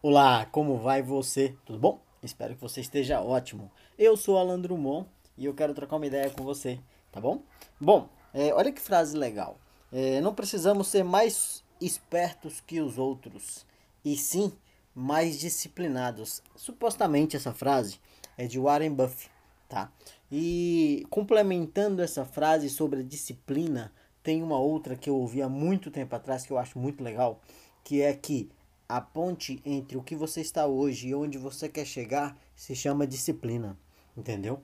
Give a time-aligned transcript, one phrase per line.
[0.00, 1.56] Olá, como vai você?
[1.66, 2.00] Tudo bom?
[2.22, 3.68] Espero que você esteja ótimo.
[3.98, 6.78] Eu sou Alan Drummond e eu quero trocar uma ideia com você,
[7.10, 7.42] tá bom?
[7.80, 9.58] Bom, é, olha que frase legal.
[9.92, 13.66] É, não precisamos ser mais espertos que os outros,
[14.04, 14.52] e sim
[14.94, 16.44] mais disciplinados.
[16.54, 17.98] Supostamente essa frase
[18.36, 19.32] é de Warren Buffett,
[19.68, 19.90] tá?
[20.30, 23.92] E complementando essa frase sobre disciplina,
[24.22, 27.40] tem uma outra que eu ouvi há muito tempo atrás que eu acho muito legal,
[27.82, 28.48] que é que
[28.88, 33.06] a ponte entre o que você está hoje e onde você quer chegar se chama
[33.06, 33.78] disciplina,
[34.16, 34.62] entendeu?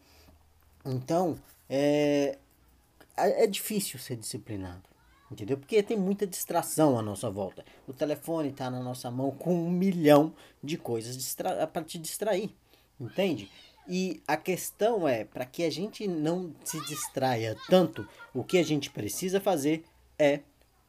[0.84, 1.36] Então,
[1.68, 2.38] é,
[3.16, 4.82] é difícil ser disciplinado,
[5.30, 5.58] entendeu?
[5.58, 7.64] Porque tem muita distração à nossa volta.
[7.86, 11.36] O telefone está na nossa mão com um milhão de coisas
[11.72, 12.54] para te distrair,
[12.98, 13.50] entende?
[13.86, 18.62] E a questão é, para que a gente não se distraia tanto, o que a
[18.62, 19.84] gente precisa fazer
[20.18, 20.40] é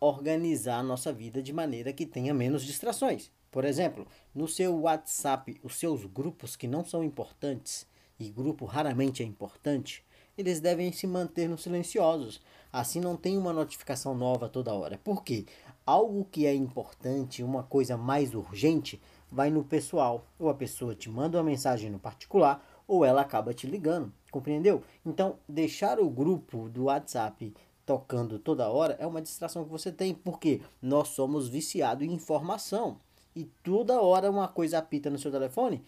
[0.05, 3.31] organizar a nossa vida de maneira que tenha menos distrações.
[3.49, 7.87] Por exemplo, no seu WhatsApp, os seus grupos que não são importantes,
[8.19, 10.03] e grupo raramente é importante,
[10.37, 12.41] eles devem se manter no silenciosos.
[12.71, 14.99] Assim não tem uma notificação nova toda hora.
[15.03, 15.45] Por quê?
[15.85, 20.27] Algo que é importante, uma coisa mais urgente, vai no pessoal.
[20.37, 24.83] Ou a pessoa te manda uma mensagem no particular, ou ela acaba te ligando, compreendeu?
[25.05, 27.53] Então, deixar o grupo do WhatsApp
[27.85, 32.99] tocando toda hora é uma distração que você tem, porque nós somos viciados em informação.
[33.35, 35.83] E toda hora uma coisa apita no seu telefone,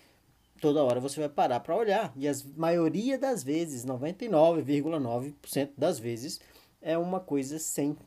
[0.62, 2.14] toda hora você vai parar para olhar.
[2.16, 6.40] E a maioria das vezes, 99,9% das vezes,
[6.82, 7.98] é uma coisa sem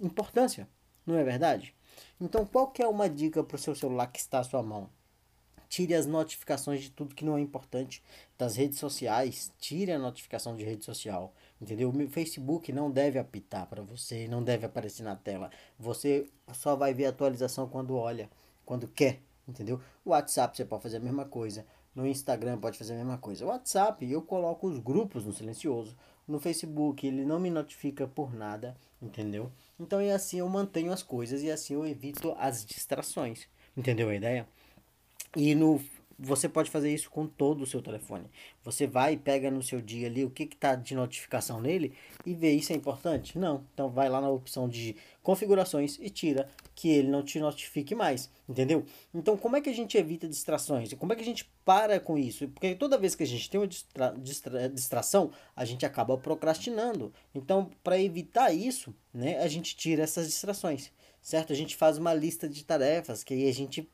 [0.00, 0.68] importância,
[1.06, 1.74] não é verdade?
[2.20, 4.88] Então, qual que é uma dica para o seu celular que está à sua mão?
[5.72, 8.02] Tire as notificações de tudo que não é importante
[8.36, 11.88] das redes sociais, tire a notificação de rede social, entendeu?
[11.88, 15.50] O Facebook não deve apitar para você, não deve aparecer na tela.
[15.78, 18.28] Você só vai ver a atualização quando olha,
[18.66, 19.80] quando quer, entendeu?
[20.04, 21.64] O WhatsApp você pode fazer a mesma coisa,
[21.94, 23.46] no Instagram pode fazer a mesma coisa.
[23.46, 25.96] O WhatsApp eu coloco os grupos no silencioso,
[26.28, 29.50] no Facebook ele não me notifica por nada, entendeu?
[29.80, 33.48] Então é assim eu mantenho as coisas e assim eu evito as distrações.
[33.74, 34.46] Entendeu a ideia?
[35.36, 35.80] E no
[36.24, 38.26] você pode fazer isso com todo o seu telefone.
[38.62, 41.92] Você vai e pega no seu dia ali o que está de notificação nele
[42.24, 43.36] e vê isso é importante?
[43.36, 43.64] Não.
[43.74, 48.30] Então vai lá na opção de configurações e tira que ele não te notifique mais,
[48.48, 48.84] entendeu?
[49.12, 50.92] Então como é que a gente evita distrações?
[50.94, 52.48] Como é que a gente para com isso?
[52.48, 57.12] Porque toda vez que a gente tem uma distra distra distração, a gente acaba procrastinando.
[57.34, 61.52] Então para evitar isso, né, a gente tira essas distrações, certo?
[61.52, 63.90] A gente faz uma lista de tarefas que aí a gente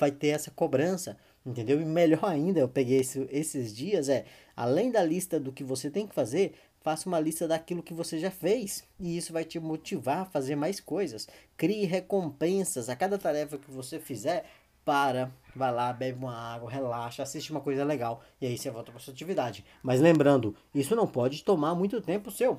[0.00, 1.80] vai ter essa cobrança, entendeu?
[1.80, 4.24] E melhor ainda, eu peguei esse, esses dias, é,
[4.56, 8.18] além da lista do que você tem que fazer, faça uma lista daquilo que você
[8.18, 8.82] já fez.
[8.98, 11.28] E isso vai te motivar a fazer mais coisas.
[11.56, 14.46] Crie recompensas a cada tarefa que você fizer.
[14.82, 18.90] Para, vai lá, bebe uma água, relaxa, assiste uma coisa legal e aí você volta
[18.90, 19.62] para sua atividade.
[19.82, 22.58] Mas lembrando, isso não pode tomar muito tempo seu.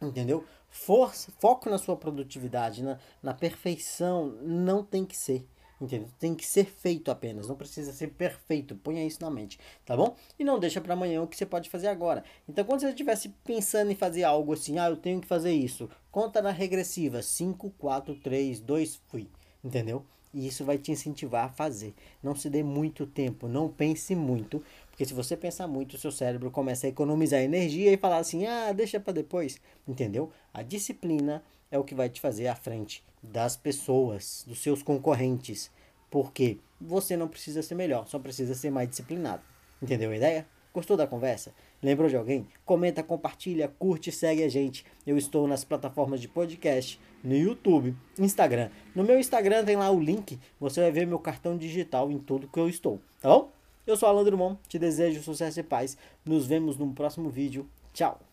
[0.00, 0.44] Entendeu?
[0.70, 5.46] Força, foco na sua produtividade, na, na perfeição, não tem que ser.
[5.82, 6.08] Entendeu?
[6.16, 8.76] Tem que ser feito apenas, não precisa ser perfeito.
[8.76, 10.14] Ponha isso na mente, tá bom?
[10.38, 12.22] E não deixa para amanhã o que você pode fazer agora.
[12.48, 15.90] Então, quando você estivesse pensando em fazer algo assim, ah, eu tenho que fazer isso,
[16.08, 19.28] conta na regressiva 5, 4, 3, 2, fui.
[19.64, 20.06] Entendeu?
[20.34, 21.94] E isso vai te incentivar a fazer.
[22.22, 26.10] Não se dê muito tempo, não pense muito, porque se você pensar muito, o seu
[26.10, 29.60] cérebro começa a economizar energia e falar assim: "Ah, deixa para depois".
[29.86, 30.30] Entendeu?
[30.52, 35.70] A disciplina é o que vai te fazer à frente das pessoas, dos seus concorrentes.
[36.10, 39.42] Porque você não precisa ser melhor, só precisa ser mais disciplinado.
[39.80, 40.46] Entendeu a ideia?
[40.74, 41.54] Gostou da conversa?
[41.82, 42.46] Lembrou de alguém?
[42.64, 44.84] Comenta, compartilha, curte e segue a gente.
[45.06, 48.70] Eu estou nas plataformas de podcast, no YouTube, Instagram.
[48.94, 52.46] No meu Instagram tem lá o link, você vai ver meu cartão digital em tudo
[52.46, 53.50] que eu estou, tá bom?
[53.84, 55.96] Eu sou Alan Drummond, te desejo sucesso e paz.
[56.24, 57.68] Nos vemos no próximo vídeo.
[57.92, 58.31] Tchau!